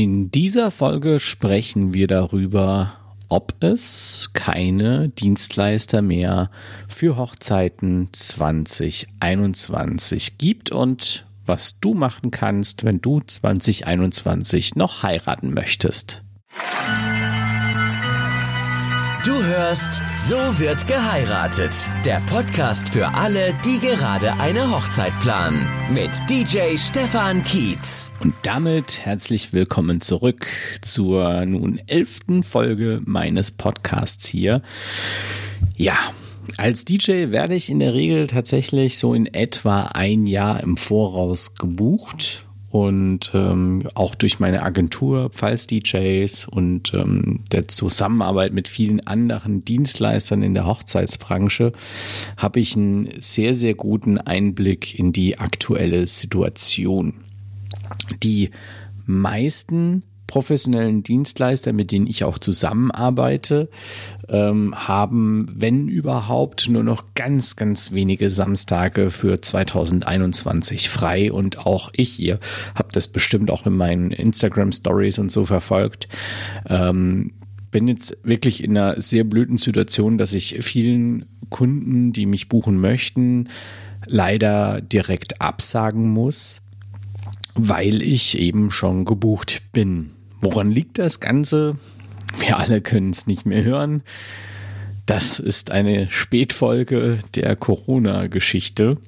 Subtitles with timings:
[0.00, 2.92] In dieser Folge sprechen wir darüber,
[3.28, 6.52] ob es keine Dienstleister mehr
[6.86, 16.22] für Hochzeiten 2021 gibt und was du machen kannst, wenn du 2021 noch heiraten möchtest.
[19.28, 21.86] Du hörst So wird geheiratet.
[22.06, 25.68] Der Podcast für alle, die gerade eine Hochzeit planen.
[25.92, 28.10] Mit DJ Stefan Kietz.
[28.20, 30.46] Und damit herzlich willkommen zurück
[30.80, 34.62] zur nun elften Folge meines Podcasts hier.
[35.76, 35.98] Ja,
[36.56, 41.54] als DJ werde ich in der Regel tatsächlich so in etwa ein Jahr im Voraus
[41.54, 49.06] gebucht und ähm, auch durch meine Agentur Pfalz DJs und ähm, der Zusammenarbeit mit vielen
[49.06, 51.72] anderen Dienstleistern in der Hochzeitsbranche
[52.36, 57.14] habe ich einen sehr, sehr guten Einblick in die aktuelle Situation.
[58.22, 58.50] Die
[59.06, 63.68] meisten professionellen Dienstleister, mit denen ich auch zusammenarbeite,
[64.28, 71.32] ähm, haben, wenn überhaupt, nur noch ganz, ganz wenige Samstage für 2021 frei.
[71.32, 72.38] Und auch ich, ihr
[72.76, 76.08] habt das bestimmt auch in meinen Instagram Stories und so verfolgt.
[76.68, 77.32] Ähm,
[77.70, 82.80] bin jetzt wirklich in einer sehr blöden Situation, dass ich vielen Kunden, die mich buchen
[82.80, 83.48] möchten,
[84.06, 86.60] leider direkt absagen muss,
[87.54, 90.10] weil ich eben schon gebucht bin.
[90.40, 91.76] Woran liegt das Ganze?
[92.38, 94.02] Wir alle können es nicht mehr hören.
[95.06, 98.98] Das ist eine Spätfolge der Corona-Geschichte.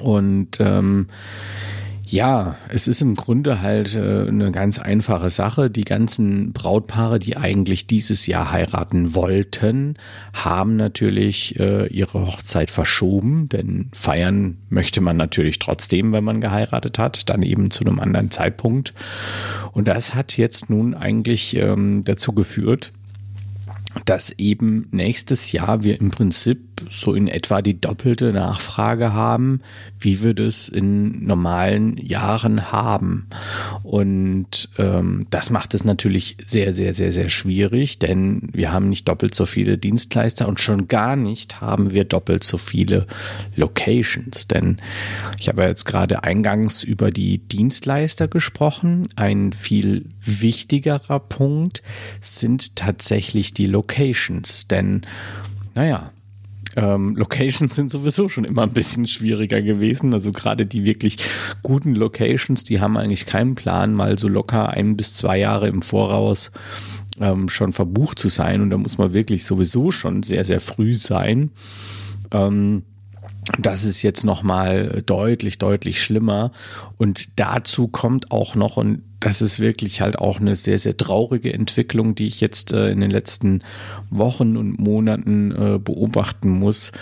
[0.00, 1.06] Und ähm,
[2.08, 5.70] ja, es ist im Grunde halt äh, eine ganz einfache Sache.
[5.70, 9.96] Die ganzen Brautpaare, die eigentlich dieses Jahr heiraten wollten,
[10.32, 16.98] haben natürlich äh, ihre Hochzeit verschoben, denn feiern möchte man natürlich trotzdem, wenn man geheiratet
[16.98, 18.94] hat, dann eben zu einem anderen Zeitpunkt.
[19.72, 22.92] Und das hat jetzt nun eigentlich ähm, dazu geführt,
[24.04, 29.60] dass eben nächstes Jahr wir im Prinzip so in etwa die doppelte Nachfrage haben,
[29.98, 33.26] wie wir das in normalen Jahren haben.
[33.82, 39.08] Und ähm, das macht es natürlich sehr, sehr, sehr, sehr schwierig, denn wir haben nicht
[39.08, 43.06] doppelt so viele Dienstleister und schon gar nicht haben wir doppelt so viele
[43.54, 44.48] Locations.
[44.48, 44.78] Denn
[45.38, 49.06] ich habe jetzt gerade eingangs über die Dienstleister gesprochen.
[49.16, 51.82] Ein viel wichtigerer Punkt
[52.20, 54.68] sind tatsächlich die Locations.
[54.68, 55.02] Denn,
[55.74, 56.10] naja,
[56.76, 60.12] ähm, Locations sind sowieso schon immer ein bisschen schwieriger gewesen.
[60.12, 61.18] Also gerade die wirklich
[61.62, 65.82] guten Locations, die haben eigentlich keinen Plan, mal so locker ein bis zwei Jahre im
[65.82, 66.52] Voraus
[67.18, 68.60] ähm, schon verbucht zu sein.
[68.60, 71.50] Und da muss man wirklich sowieso schon sehr, sehr früh sein.
[72.30, 72.82] Ähm,
[73.58, 76.52] das ist jetzt nochmal deutlich, deutlich schlimmer.
[76.96, 81.52] Und dazu kommt auch noch, und das ist wirklich halt auch eine sehr, sehr traurige
[81.52, 83.62] Entwicklung, die ich jetzt äh, in den letzten
[84.10, 86.92] Wochen und Monaten äh, beobachten muss,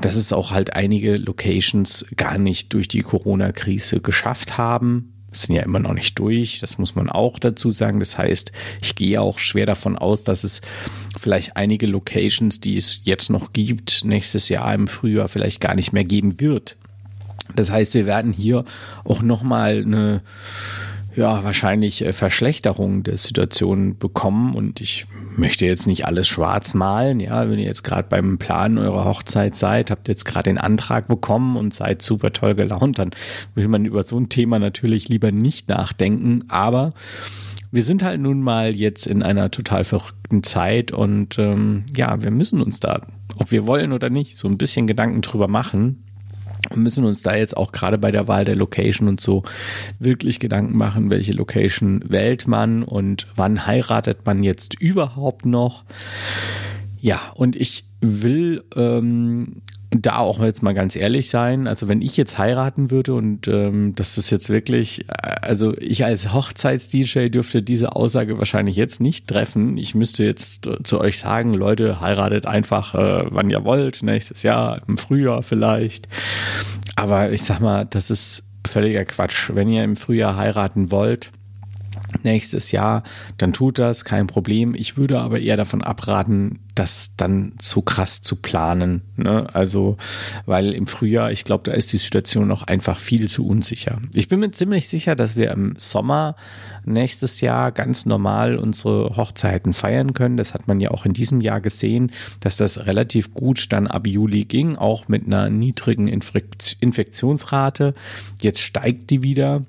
[0.00, 5.62] dass es auch halt einige Locations gar nicht durch die Corona-Krise geschafft haben, sind ja
[5.62, 8.00] immer noch nicht durch, das muss man auch dazu sagen.
[8.00, 8.52] Das heißt,
[8.82, 10.60] ich gehe auch schwer davon aus, dass es
[11.18, 15.92] vielleicht einige Locations, die es jetzt noch gibt, nächstes Jahr im Frühjahr vielleicht gar nicht
[15.92, 16.76] mehr geben wird.
[17.54, 18.64] Das heißt, wir werden hier
[19.04, 20.22] auch nochmal eine
[21.14, 24.54] ja, wahrscheinlich äh, Verschlechterung der Situation bekommen.
[24.54, 25.06] Und ich
[25.36, 27.20] möchte jetzt nicht alles schwarz malen.
[27.20, 31.08] Ja, wenn ihr jetzt gerade beim Planen eurer Hochzeit seid, habt jetzt gerade den Antrag
[31.08, 33.10] bekommen und seid super toll gelaunt, dann
[33.54, 36.44] will man über so ein Thema natürlich lieber nicht nachdenken.
[36.48, 36.92] Aber
[37.72, 42.30] wir sind halt nun mal jetzt in einer total verrückten Zeit und ähm, ja, wir
[42.30, 43.00] müssen uns da,
[43.36, 46.04] ob wir wollen oder nicht, so ein bisschen Gedanken drüber machen
[46.74, 49.42] müssen uns da jetzt auch gerade bei der Wahl der Location und so
[49.98, 55.84] wirklich Gedanken machen, welche Location wählt man und wann heiratet man jetzt überhaupt noch.
[57.00, 62.16] Ja, und ich will ähm, da auch jetzt mal ganz ehrlich sein, also wenn ich
[62.16, 67.96] jetzt heiraten würde und ähm, das ist jetzt wirklich, also ich als Hochzeits-DJ dürfte diese
[67.96, 69.76] Aussage wahrscheinlich jetzt nicht treffen.
[69.76, 74.80] Ich müsste jetzt zu euch sagen, Leute, heiratet einfach, äh, wann ihr wollt, nächstes Jahr,
[74.86, 76.06] im Frühjahr vielleicht.
[76.94, 79.50] Aber ich sag mal, das ist völliger Quatsch.
[79.52, 81.32] Wenn ihr im Frühjahr heiraten wollt,
[82.24, 83.02] nächstes Jahr,
[83.38, 84.74] dann tut das, kein Problem.
[84.74, 89.02] Ich würde aber eher davon abraten, das dann zu krass zu planen.
[89.16, 89.46] Ne?
[89.52, 89.96] Also,
[90.46, 93.98] weil im Frühjahr, ich glaube, da ist die Situation noch einfach viel zu unsicher.
[94.14, 96.36] Ich bin mir ziemlich sicher, dass wir im Sommer
[96.84, 100.36] nächstes Jahr ganz normal unsere Hochzeiten feiern können.
[100.36, 104.06] Das hat man ja auch in diesem Jahr gesehen, dass das relativ gut dann ab
[104.06, 107.94] Juli ging, auch mit einer niedrigen Infektionsrate.
[108.40, 109.66] Jetzt steigt die wieder.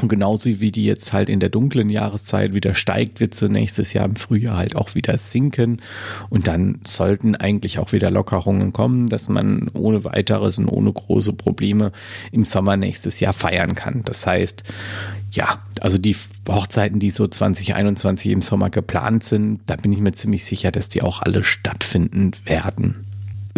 [0.00, 3.92] Und genauso wie die jetzt halt in der dunklen Jahreszeit wieder steigt, wird sie nächstes
[3.92, 5.82] Jahr im Frühjahr halt auch wieder sinken.
[6.30, 11.32] Und dann sollten eigentlich auch wieder Lockerungen kommen, dass man ohne weiteres und ohne große
[11.32, 11.90] Probleme
[12.30, 14.02] im Sommer nächstes Jahr feiern kann.
[14.04, 14.62] Das heißt,
[15.32, 16.16] ja, also die
[16.48, 20.88] Hochzeiten, die so 2021 im Sommer geplant sind, da bin ich mir ziemlich sicher, dass
[20.88, 23.07] die auch alle stattfinden werden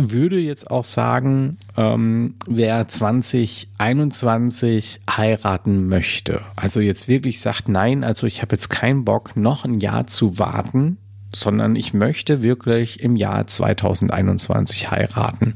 [0.08, 8.26] würde jetzt auch sagen, ähm, wer 2021 heiraten möchte, also jetzt wirklich sagt, nein, also
[8.26, 10.98] ich habe jetzt keinen Bock, noch ein Jahr zu warten,
[11.34, 15.54] sondern ich möchte wirklich im Jahr 2021 heiraten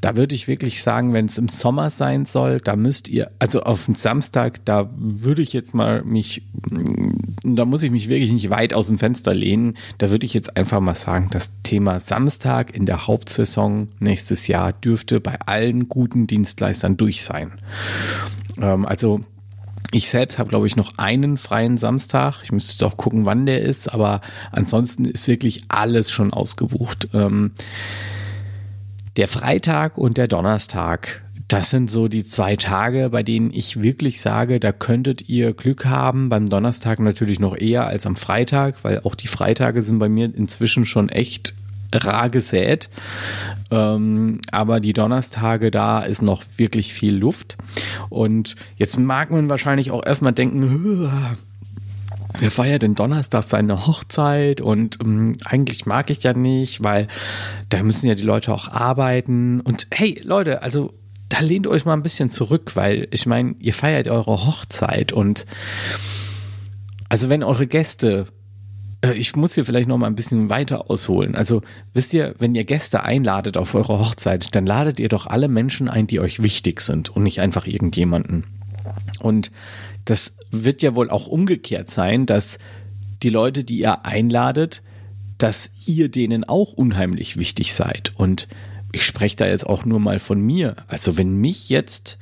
[0.00, 3.62] da würde ich wirklich sagen, wenn es im Sommer sein soll, da müsst ihr, also
[3.62, 6.42] auf den Samstag, da würde ich jetzt mal mich,
[7.42, 9.74] da muss ich mich wirklich nicht weit aus dem Fenster lehnen.
[9.98, 14.72] Da würde ich jetzt einfach mal sagen, das Thema Samstag in der Hauptsaison nächstes Jahr
[14.72, 17.52] dürfte bei allen guten Dienstleistern durch sein.
[18.60, 19.20] Ähm, also
[19.90, 22.42] ich selbst habe, glaube ich, noch einen freien Samstag.
[22.44, 24.20] Ich müsste jetzt auch gucken, wann der ist, aber
[24.52, 27.08] ansonsten ist wirklich alles schon ausgebucht.
[27.14, 27.52] Ähm,
[29.16, 34.20] der Freitag und der Donnerstag, das sind so die zwei Tage, bei denen ich wirklich
[34.20, 36.28] sage, da könntet ihr Glück haben.
[36.28, 40.32] Beim Donnerstag natürlich noch eher als am Freitag, weil auch die Freitage sind bei mir
[40.34, 41.54] inzwischen schon echt
[41.94, 42.90] rar gesät.
[43.70, 47.56] Ähm, aber die Donnerstage, da ist noch wirklich viel Luft.
[48.10, 51.10] Und jetzt mag man wahrscheinlich auch erstmal denken,
[52.38, 57.08] wer feiert denn Donnerstag seine Hochzeit und ähm, eigentlich mag ich ja nicht, weil
[57.68, 60.94] da müssen ja die Leute auch arbeiten und hey Leute, also
[61.28, 65.46] da lehnt euch mal ein bisschen zurück, weil ich meine, ihr feiert eure Hochzeit und
[67.08, 68.26] also wenn eure Gäste
[69.02, 71.34] äh, ich muss hier vielleicht noch mal ein bisschen weiter ausholen.
[71.34, 71.62] Also
[71.94, 75.88] wisst ihr, wenn ihr Gäste einladet auf eure Hochzeit, dann ladet ihr doch alle Menschen
[75.88, 78.44] ein, die euch wichtig sind und nicht einfach irgendjemanden.
[79.20, 79.50] Und
[80.08, 82.58] das wird ja wohl auch umgekehrt sein, dass
[83.22, 84.82] die Leute, die ihr einladet,
[85.36, 88.12] dass ihr denen auch unheimlich wichtig seid.
[88.16, 88.48] Und
[88.92, 90.76] ich spreche da jetzt auch nur mal von mir.
[90.88, 92.18] Also wenn mich jetzt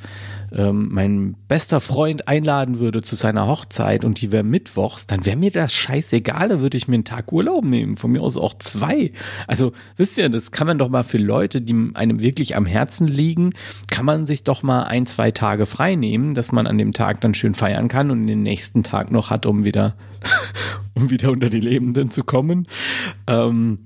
[0.52, 5.36] ähm, mein bester Freund einladen würde zu seiner Hochzeit und die wäre mittwochs, dann wäre
[5.36, 8.54] mir das scheißegal, da würde ich mir einen Tag Urlaub nehmen, von mir aus auch
[8.58, 9.12] zwei.
[9.46, 13.06] Also wisst ihr, das kann man doch mal für Leute, die einem wirklich am Herzen
[13.06, 13.52] liegen,
[13.90, 17.20] kann man sich doch mal ein, zwei Tage frei nehmen, dass man an dem Tag
[17.20, 19.94] dann schön feiern kann und den nächsten Tag noch hat, um wieder,
[20.94, 22.66] um wieder unter die Lebenden zu kommen.
[23.26, 23.78] Ähm,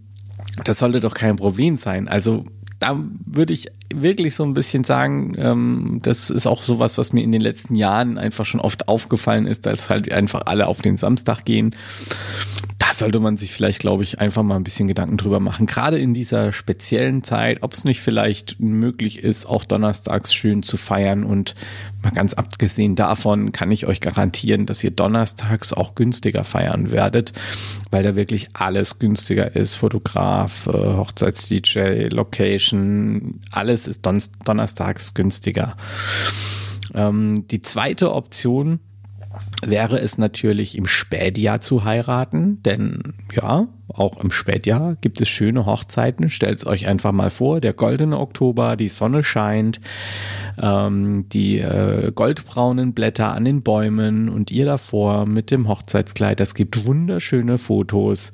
[0.65, 2.09] das sollte doch kein Problem sein.
[2.09, 2.45] Also
[2.81, 7.23] da würde ich wirklich so ein bisschen sagen, ähm, das ist auch sowas, was mir
[7.23, 10.97] in den letzten Jahren einfach schon oft aufgefallen ist, dass halt einfach alle auf den
[10.97, 11.77] Samstag gehen
[13.01, 15.67] sollte man sich vielleicht, glaube ich, einfach mal ein bisschen Gedanken drüber machen.
[15.67, 20.77] Gerade in dieser speziellen Zeit, ob es nicht vielleicht möglich ist, auch donnerstags schön zu
[20.77, 21.25] feiern.
[21.25, 21.57] Und
[22.03, 27.33] mal ganz abgesehen davon kann ich euch garantieren, dass ihr donnerstags auch günstiger feiern werdet,
[27.91, 29.77] weil da wirklich alles günstiger ist.
[29.77, 34.07] Fotograf, äh, Hochzeits-DJ, Location, alles ist
[34.47, 35.77] donnerstags günstiger.
[36.95, 38.81] Ähm, die zweite Option,
[39.63, 45.67] wäre es natürlich im Spätjahr zu heiraten, denn ja, auch im Spätjahr gibt es schöne
[45.67, 46.31] Hochzeiten.
[46.31, 49.81] Stellt es euch einfach mal vor, der goldene Oktober, die Sonne scheint,
[50.63, 56.41] ähm, die äh, goldbraunen Blätter an den Bäumen und ihr davor mit dem Hochzeitskleid.
[56.41, 58.33] Es gibt wunderschöne Fotos.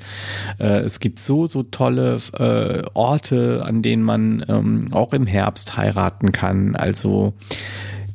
[0.59, 5.77] Äh, es gibt so, so tolle äh, Orte, an denen man ähm, auch im Herbst
[5.77, 6.77] heiraten kann.
[6.77, 7.35] Also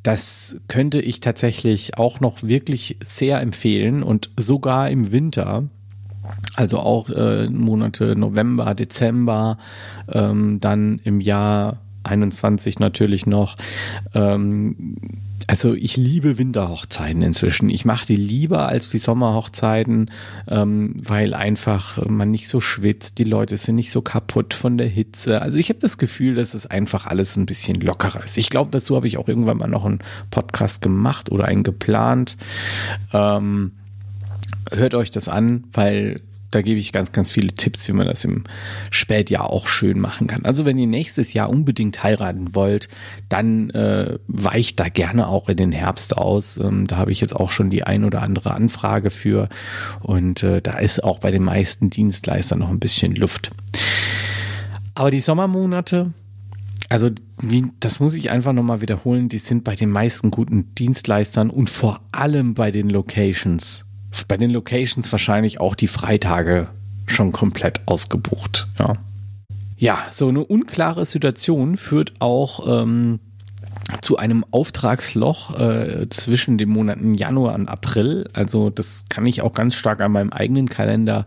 [0.04, 5.66] das könnte ich tatsächlich auch noch wirklich sehr empfehlen und sogar im Winter.
[6.56, 9.58] Also auch äh, Monate November, Dezember,
[10.12, 13.58] ähm, dann im Jahr 21 natürlich noch.
[14.14, 14.98] Ähm,
[15.48, 17.70] also ich liebe Winterhochzeiten inzwischen.
[17.70, 20.12] Ich mache die lieber als die Sommerhochzeiten,
[20.48, 24.88] ähm, weil einfach man nicht so schwitzt, die Leute sind nicht so kaputt von der
[24.88, 25.42] Hitze.
[25.42, 28.38] Also ich habe das Gefühl, dass es einfach alles ein bisschen lockerer ist.
[28.38, 32.38] Ich glaube, dazu habe ich auch irgendwann mal noch einen Podcast gemacht oder einen geplant.
[33.14, 33.72] Ähm,
[34.72, 36.22] hört euch das an, weil
[36.52, 38.44] da gebe ich ganz, ganz viele Tipps, wie man das im
[38.92, 40.46] Spätjahr auch schön machen kann.
[40.46, 42.90] Also wenn ihr nächstes Jahr unbedingt heiraten wollt,
[43.30, 46.58] dann äh, weicht da gerne auch in den Herbst aus.
[46.58, 49.48] Ähm, da habe ich jetzt auch schon die ein oder andere Anfrage für.
[50.02, 53.52] Und äh, da ist auch bei den meisten Dienstleistern noch ein bisschen Luft.
[54.94, 56.12] Aber die Sommermonate,
[56.90, 57.10] also
[57.42, 61.70] wie, das muss ich einfach nochmal wiederholen, die sind bei den meisten guten Dienstleistern und
[61.70, 63.86] vor allem bei den Locations
[64.28, 66.68] bei den Locations wahrscheinlich auch die Freitage
[67.08, 68.68] schon komplett ausgebucht.
[68.80, 68.94] Ja,
[69.78, 73.20] ja so eine unklare Situation führt auch ähm,
[74.02, 78.30] zu einem Auftragsloch äh, zwischen den Monaten Januar und April.
[78.34, 81.26] Also das kann ich auch ganz stark an meinem eigenen Kalender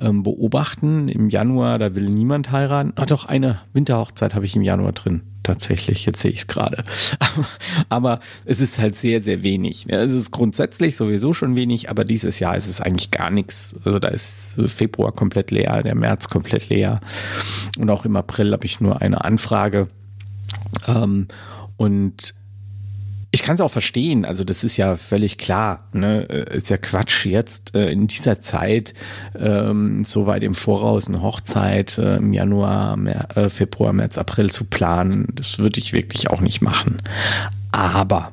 [0.00, 1.08] ähm, beobachten.
[1.08, 2.92] Im Januar, da will niemand heiraten.
[2.96, 5.22] Ah, doch, eine Winterhochzeit habe ich im Januar drin.
[5.50, 6.84] Tatsächlich, jetzt sehe ich es gerade.
[7.88, 9.86] aber es ist halt sehr, sehr wenig.
[9.88, 13.74] Es ist grundsätzlich sowieso schon wenig, aber dieses Jahr ist es eigentlich gar nichts.
[13.84, 17.00] Also da ist Februar komplett leer, der März komplett leer.
[17.76, 19.88] Und auch im April habe ich nur eine Anfrage.
[20.86, 21.26] Ähm,
[21.76, 22.32] und
[23.32, 26.22] ich kann es auch verstehen, also das ist ja völlig klar, ne?
[26.22, 28.92] Ist ja Quatsch, jetzt äh, in dieser Zeit
[29.38, 34.50] ähm, so weit im Voraus eine Hochzeit äh, im Januar, Mer äh, Februar, März, April
[34.50, 35.28] zu planen.
[35.32, 37.00] Das würde ich wirklich auch nicht machen.
[37.70, 38.32] Aber,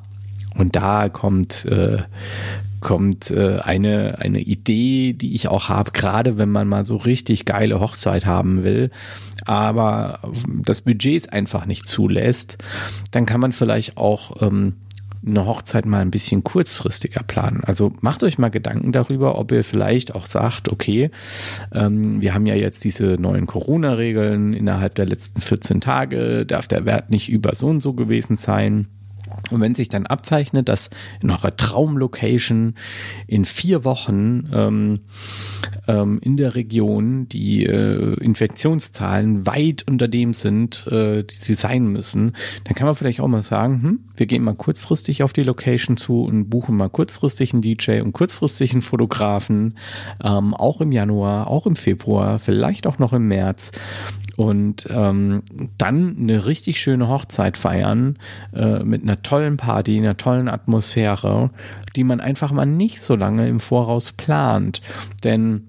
[0.56, 2.00] und da kommt, äh,
[2.80, 7.46] kommt äh, eine, eine Idee, die ich auch habe, gerade wenn man mal so richtig
[7.46, 8.90] geile Hochzeit haben will,
[9.46, 10.20] aber
[10.64, 12.58] das Budget es einfach nicht zulässt,
[13.12, 14.74] dann kann man vielleicht auch ähm,
[15.28, 17.64] eine Hochzeit mal ein bisschen kurzfristiger planen.
[17.64, 21.12] Also macht euch mal Gedanken darüber, ob ihr vielleicht auch sagt, okay,
[21.74, 26.86] ähm, wir haben ja jetzt diese neuen Corona-Regeln, innerhalb der letzten 14 Tage darf der
[26.86, 28.88] Wert nicht über so und so gewesen sein.
[29.52, 30.90] Und wenn sich dann abzeichnet, dass
[31.22, 32.76] in eurer Traumlocation
[33.28, 35.00] in vier Wochen ähm,
[35.88, 41.88] ähm, in der Region die äh, Infektionszahlen weit unter dem sind, äh, die sie sein
[41.88, 45.44] müssen, dann kann man vielleicht auch mal sagen, hm, wir gehen mal kurzfristig auf die
[45.44, 49.78] Location zu und buchen mal kurzfristig einen DJ und kurzfristig einen Fotografen,
[50.24, 53.72] ähm, auch im Januar, auch im Februar, vielleicht auch noch im März
[54.38, 55.42] und ähm,
[55.80, 58.20] dann eine richtig schöne Hochzeit feiern
[58.54, 61.50] äh, mit einer tollen Party, einer tollen Atmosphäre,
[61.96, 64.82] die man einfach mal nicht so lange im Voraus plant.
[65.24, 65.64] Denn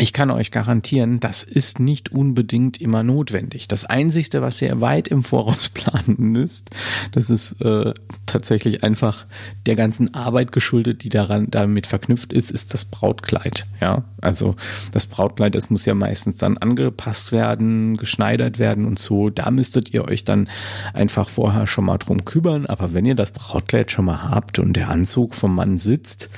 [0.00, 3.68] ich kann euch garantieren, das ist nicht unbedingt immer notwendig.
[3.68, 6.70] Das Einzige, was ihr weit im Voraus planen müsst,
[7.12, 7.92] das ist äh,
[8.24, 9.26] tatsächlich einfach
[9.66, 13.66] der ganzen Arbeit geschuldet, die daran damit verknüpft ist, ist das Brautkleid.
[13.80, 14.56] Ja, also
[14.92, 19.28] das Brautkleid, das muss ja meistens dann angepasst werden, geschneidert werden und so.
[19.28, 20.48] Da müsstet ihr euch dann
[20.94, 22.64] einfach vorher schon mal drum kümmern.
[22.66, 26.30] Aber wenn ihr das Brautkleid schon mal habt und der Anzug vom Mann sitzt,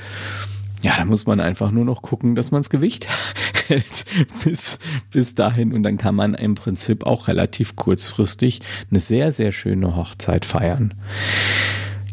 [0.82, 3.08] ja, da muss man einfach nur noch gucken, dass man das Gewicht
[3.68, 4.04] hält
[4.44, 4.78] bis,
[5.10, 5.72] bis dahin.
[5.72, 8.60] Und dann kann man im Prinzip auch relativ kurzfristig
[8.90, 10.94] eine sehr, sehr schöne Hochzeit feiern.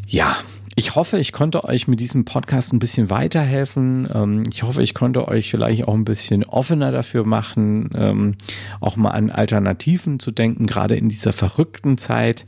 [0.07, 0.37] Ja,
[0.75, 4.07] ich hoffe, ich konnte euch mit diesem Podcast ein bisschen weiterhelfen.
[4.13, 8.35] Ähm, ich hoffe, ich konnte euch vielleicht auch ein bisschen offener dafür machen, ähm,
[8.79, 12.45] auch mal an Alternativen zu denken, gerade in dieser verrückten Zeit.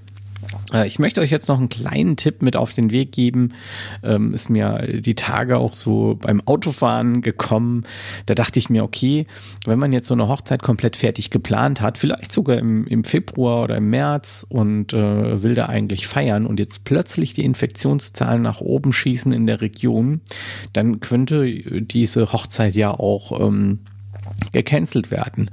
[0.74, 3.54] Äh, ich möchte euch jetzt noch einen kleinen Tipp mit auf den Weg geben.
[4.04, 7.84] Ähm, ist mir die Tage auch so beim Autofahren gekommen.
[8.26, 9.26] Da dachte ich mir, okay,
[9.66, 13.64] wenn man jetzt so eine Hochzeit komplett fertig geplant hat, vielleicht sogar im, im Februar
[13.64, 18.62] oder im März und äh, will da eigentlich feiern und jetzt plötzlich die Infektionszahlen nach
[18.62, 20.22] oben schießen in der Region,
[20.74, 23.80] dann könnte diese Hochzeit ja auch ähm,
[24.52, 25.50] gecancelt werden.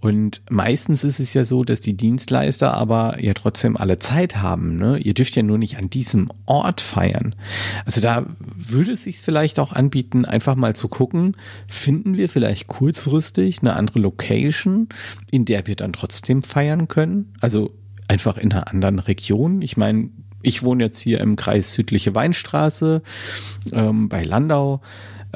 [0.00, 4.76] Und meistens ist es ja so, dass die Dienstleister aber ja trotzdem alle Zeit haben.
[4.76, 4.98] Ne?
[4.98, 7.34] Ihr dürft ja nur nicht an diesem Ort feiern.
[7.84, 8.26] Also da
[8.56, 11.36] würde es sich vielleicht auch anbieten, einfach mal zu gucken,
[11.68, 14.88] finden wir vielleicht kurzfristig eine andere Location,
[15.30, 17.32] in der wir dann trotzdem feiern können?
[17.40, 17.72] Also
[18.08, 19.62] einfach in einer anderen Region.
[19.62, 20.10] Ich meine,
[20.42, 23.02] ich wohne jetzt hier im Kreis Südliche Weinstraße
[23.72, 24.80] ähm, bei Landau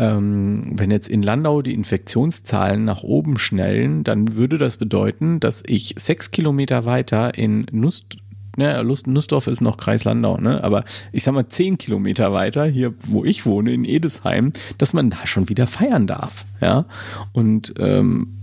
[0.00, 5.62] ähm, wenn jetzt in Landau die Infektionszahlen nach oben schnellen, dann würde das bedeuten, dass
[5.66, 8.16] ich sechs Kilometer weiter in Nust
[8.56, 10.64] ne, Nussdorf ist noch Kreis Landau, ne?
[10.64, 15.10] Aber ich sag mal zehn Kilometer weiter, hier wo ich wohne, in Edesheim, dass man
[15.10, 16.46] da schon wieder feiern darf.
[16.62, 16.86] Ja.
[17.32, 18.38] Und ähm,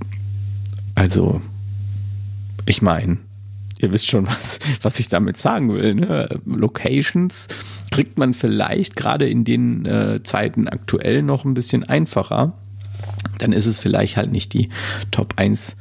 [0.94, 1.42] also,
[2.68, 3.18] ich meine,
[3.80, 5.96] ihr wisst schon, was, was ich damit sagen will.
[5.96, 6.40] Ne?
[6.46, 7.48] Locations
[7.98, 12.54] kriegt man vielleicht gerade in den äh, Zeiten aktuell noch ein bisschen einfacher.
[13.40, 14.70] Dann ist es vielleicht halt nicht die
[15.10, 15.78] Top 1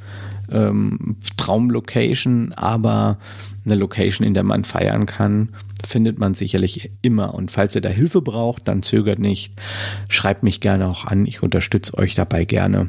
[0.50, 3.18] ähm, Traumlocation, aber
[3.66, 5.50] eine Location, in der man feiern kann,
[5.86, 7.34] findet man sicherlich immer.
[7.34, 9.52] Und falls ihr da Hilfe braucht, dann zögert nicht.
[10.08, 11.26] Schreibt mich gerne auch an.
[11.26, 12.88] Ich unterstütze euch dabei gerne.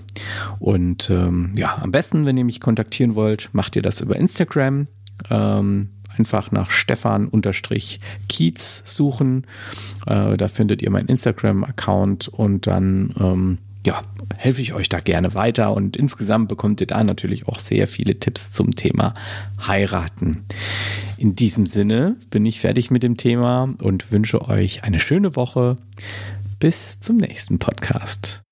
[0.59, 4.87] Und ähm, ja, am besten, wenn ihr mich kontaktieren wollt, macht ihr das über Instagram.
[5.29, 7.33] Ähm, einfach nach Stefan-Kiez
[8.85, 9.45] suchen.
[10.05, 14.01] Äh, da findet ihr meinen Instagram-Account und dann ähm, ja,
[14.35, 18.19] helfe ich euch da gerne weiter und insgesamt bekommt ihr da natürlich auch sehr viele
[18.19, 19.13] Tipps zum Thema
[19.65, 20.43] heiraten.
[21.17, 25.77] In diesem Sinne bin ich fertig mit dem Thema und wünsche euch eine schöne Woche.
[26.59, 28.46] Bis zum nächsten Podcast.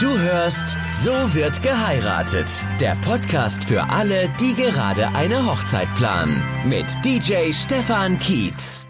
[0.00, 2.62] Du hörst So wird geheiratet.
[2.80, 6.42] Der Podcast für alle, die gerade eine Hochzeit planen.
[6.66, 8.86] Mit DJ Stefan Kietz.